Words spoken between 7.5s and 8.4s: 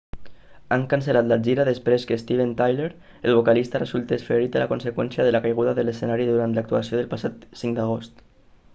5 d'agost